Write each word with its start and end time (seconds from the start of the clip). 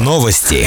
Новости. 0.00 0.66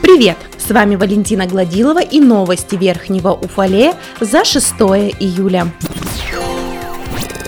Привет! 0.00 0.36
С 0.58 0.70
вами 0.70 0.94
Валентина 0.94 1.48
Гладилова 1.48 2.00
и 2.00 2.20
новости 2.20 2.76
Верхнего 2.76 3.32
Уфалея 3.32 3.94
за 4.20 4.44
6 4.44 4.74
июля. 5.18 5.66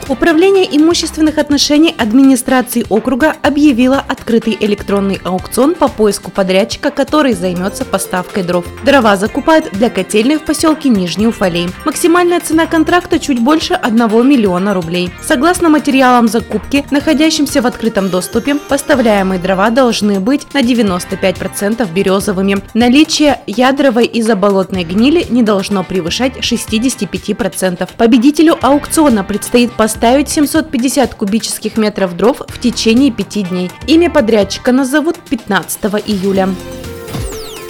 Управление 0.09 0.67
имущественных 0.77 1.39
отношений 1.39 1.95
администрации 1.97 2.85
округа 2.89 3.37
объявило 3.41 3.99
открытый 4.07 4.57
электронный 4.59 5.21
аукцион 5.23 5.75
по 5.75 5.87
поиску 5.89 6.31
подрядчика, 6.31 6.91
который 6.91 7.35
займется 7.35 7.85
поставкой 7.85 8.43
дров. 8.43 8.65
Дрова 8.85 9.17
закупают 9.17 9.71
для 9.73 9.91
котельной 9.91 10.39
в 10.39 10.43
поселке 10.43 10.89
Нижний 10.89 11.29
Уфалей. 11.29 11.69
Максимальная 11.85 12.41
цена 12.41 12.67
контракта 12.67 13.21
чуть 13.21 13.39
больше 13.41 13.75
1 13.75 14.29
миллиона 14.29 14.75
рублей. 14.75 15.11
Согласно 15.23 15.69
материалам 15.69 16.27
закупки, 16.29 16.85
находящимся 16.91 17.63
в 17.63 17.67
открытом 17.67 18.11
доступе, 18.11 18.57
поставляемые 18.57 19.41
дрова 19.41 19.71
должны 19.71 20.19
быть 20.19 20.53
на 20.53 20.63
95% 20.63 21.91
березовыми. 21.93 22.61
Наличие 22.75 23.41
ядровой 23.47 24.07
и 24.07 24.21
заболотной 24.21 24.83
гнили 24.85 25.25
не 25.31 25.43
должно 25.43 25.85
превышать 25.85 26.39
65%. 26.39 27.89
Победителю 27.97 28.59
аукциона 28.61 29.23
предстоит 29.23 29.73
поставить 29.73 29.92
поставить 29.93 30.31
750 30.31 31.15
кубических 31.17 31.77
метров 31.77 32.17
дров 32.17 32.41
в 32.49 32.59
течение 32.59 33.11
пяти 33.11 33.43
дней. 33.43 33.71
Имя 33.87 34.11
подрядчика 34.11 34.73
назовут 34.73 35.19
15 35.19 35.85
июля. 36.07 36.49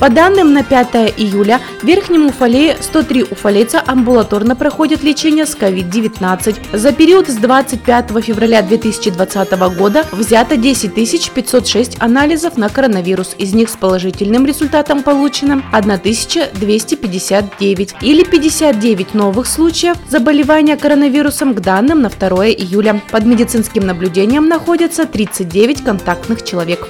По 0.02 0.10
данным 0.10 0.52
на 0.52 0.62
5 0.64 1.14
июля, 1.16 1.60
в 1.80 1.84
Верхнем 1.84 2.26
Уфалее 2.26 2.76
103 2.80 3.22
уфалейца 3.30 3.80
амбулаторно 3.86 4.56
проходят 4.56 5.04
лечение 5.04 5.46
с 5.46 5.56
COVID-19. 5.56 6.76
За 6.76 6.90
период 6.90 7.28
с 7.28 7.36
25 7.36 8.10
февраля 8.20 8.62
2020 8.62 9.52
года 9.78 10.04
взято 10.10 10.56
10 10.56 11.30
506 11.30 12.02
анализов 12.02 12.56
на 12.56 12.68
коронавирус. 12.68 13.36
Из 13.38 13.54
них 13.54 13.70
с 13.70 13.76
положительным 13.76 14.44
результатом 14.44 15.04
получено 15.04 15.62
1259 15.70 17.94
или 18.00 18.24
59 18.24 19.14
новых 19.14 19.46
случаев 19.46 19.96
заболевания 20.08 20.76
коронавирусом 20.76 21.54
к 21.54 21.60
данным 21.60 22.02
на 22.02 22.10
2 22.10 22.48
июля. 22.48 23.00
Под 23.12 23.24
медицинским 23.24 23.86
наблюдением 23.86 24.48
находятся 24.48 25.06
39 25.06 25.84
контактных 25.84 26.42
человек. 26.42 26.88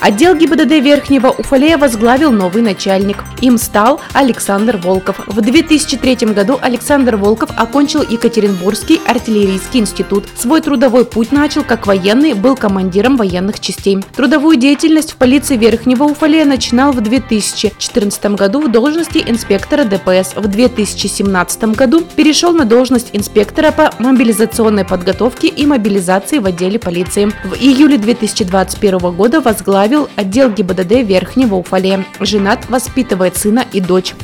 Отдел 0.00 0.36
ГИБДД 0.36 0.80
Верхнего 0.80 1.28
Уфалея 1.30 1.76
возглавил 1.76 2.30
новый 2.30 2.62
начальник. 2.62 3.24
Им 3.40 3.58
стал 3.58 4.00
Александр 4.12 4.76
Волков. 4.76 5.20
В 5.26 5.40
2003 5.40 6.32
году 6.32 6.56
Александр 6.62 7.16
Волков 7.16 7.50
окончил 7.56 8.02
Екатеринбургский 8.02 9.00
артиллерийский 9.06 9.80
институт. 9.80 10.26
Свой 10.36 10.60
трудовой 10.60 11.04
путь 11.04 11.32
начал 11.32 11.64
как 11.64 11.88
военный, 11.88 12.34
был 12.34 12.56
командиром 12.56 13.16
военных 13.16 13.58
частей. 13.58 13.98
Трудовую 14.14 14.56
деятельность 14.56 15.12
в 15.12 15.16
полиции 15.16 15.56
Верхнего 15.56 16.04
Уфалея 16.04 16.44
начинал 16.44 16.92
в 16.92 17.00
2014 17.00 18.36
году 18.36 18.60
в 18.60 18.70
должности 18.70 19.22
инспектора 19.26 19.84
ДПС. 19.84 20.34
В 20.36 20.46
2017 20.46 21.64
году 21.74 22.04
перешел 22.14 22.52
на 22.52 22.64
должность 22.64 23.10
инспектора 23.14 23.72
по 23.72 23.90
мобилизационной 23.98 24.84
подготовке 24.84 25.48
и 25.48 25.66
мобилизации 25.66 26.38
в 26.38 26.46
отделе 26.46 26.78
полиции. 26.78 27.32
В 27.44 27.54
июле 27.54 27.98
2021 27.98 28.98
года 29.10 29.40
возглавил 29.40 29.87
возглавил 29.88 30.08
отдел 30.16 30.50
ГИБДД 30.50 31.08
Верхнего 31.08 31.54
Уфалея. 31.54 32.04
Женат, 32.20 32.68
воспитывает 32.68 33.36
сына 33.36 33.64
и 33.72 33.80
дочь. 33.80 34.14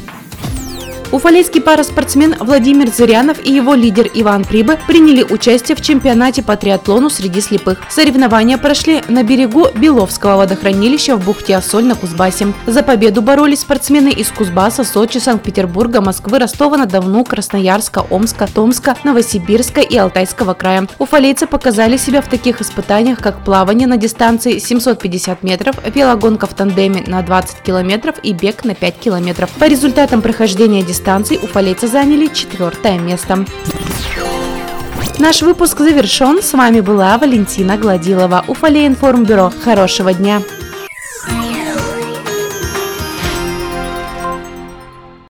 Уфалейский 1.13 1.61
параспортсмен 1.61 2.35
Владимир 2.41 2.91
Зырянов 2.91 3.39
и 3.45 3.53
его 3.53 3.75
лидер 3.75 4.11
Иван 4.15 4.45
Прибы 4.45 4.79
приняли 4.87 5.23
участие 5.23 5.77
в 5.77 5.81
чемпионате 5.81 6.43
по 6.43 6.57
триатлону 6.57 7.09
среди 7.09 7.41
слепых. 7.41 7.81
Соревнования 7.89 8.59
прошли 8.59 9.03
на 9.09 9.23
берегу 9.23 9.69
Беловского 9.75 10.39
водохранилища 10.39 11.17
в 11.17 11.25
бухте 11.25 11.57
Осоль 11.57 11.85
на 11.85 11.95
Кузбассе. 11.95 12.53
За 12.67 12.83
победу 12.83 13.23
боролись 13.23 13.61
спортсмены 13.61 14.09
из 14.11 14.31
Кузбасса, 14.31 14.83
Сочи, 14.83 15.19
Санкт-Петербурга, 15.19 16.01
Москвы, 16.01 16.39
Ростова-на-Дону, 16.39 17.25
Красноярска, 17.25 18.05
Омска, 18.11 18.49
Томска, 18.53 18.97
Новосибирска 19.05 19.81
и 19.81 19.97
Алтайского 19.97 20.55
края. 20.55 20.89
Уфалейцы 20.99 21.47
показали 21.47 21.97
себя 21.97 22.23
в 22.23 22.29
таких 22.29 22.61
испытаниях, 22.61 23.21
как 23.21 23.45
плавание 23.45 23.87
на 23.87 23.97
дистанции 23.97 24.59
750 24.59 25.43
метров, 25.43 25.77
велогонка 25.95 26.47
в 26.47 26.55
тандеме 26.55 27.05
на 27.07 27.23
20 27.23 27.63
километров 27.63 28.17
и 28.23 28.33
бег 28.33 28.65
на 28.65 28.75
5 28.75 28.99
километров. 28.99 29.51
По 29.59 29.65
результатам 29.65 30.21
прохождения 30.21 30.83
дистанции 30.83 30.94
дистанций 30.95 31.41
уфалейцы 31.43 31.89
заняли 31.89 32.29
четвертое 32.33 33.01
место. 33.01 33.45
Наш 35.19 35.43
выпуск 35.43 35.79
завершен. 35.79 36.41
С 36.41 36.53
вами 36.53 36.81
была 36.81 37.19
Валентина 37.19 37.77
Гладилова. 37.77 38.45
Уфалей 38.47 38.87
информбюро. 38.87 39.53
Хорошего 39.65 40.15
дня! 40.15 40.41